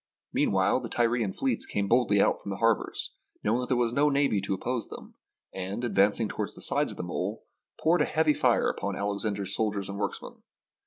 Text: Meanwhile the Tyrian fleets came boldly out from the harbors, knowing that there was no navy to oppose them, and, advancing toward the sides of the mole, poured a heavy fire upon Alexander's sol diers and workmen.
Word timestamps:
Meanwhile 0.33 0.79
the 0.79 0.89
Tyrian 0.89 1.31
fleets 1.31 1.67
came 1.67 1.87
boldly 1.87 2.19
out 2.19 2.41
from 2.41 2.49
the 2.49 2.57
harbors, 2.57 3.13
knowing 3.43 3.59
that 3.59 3.67
there 3.67 3.77
was 3.77 3.93
no 3.93 4.09
navy 4.09 4.41
to 4.41 4.53
oppose 4.55 4.87
them, 4.87 5.13
and, 5.53 5.83
advancing 5.83 6.27
toward 6.27 6.55
the 6.55 6.61
sides 6.63 6.89
of 6.89 6.97
the 6.97 7.03
mole, 7.03 7.45
poured 7.79 8.01
a 8.01 8.05
heavy 8.05 8.33
fire 8.33 8.67
upon 8.67 8.95
Alexander's 8.95 9.53
sol 9.55 9.71
diers 9.71 9.89
and 9.89 9.99
workmen. 9.99 10.41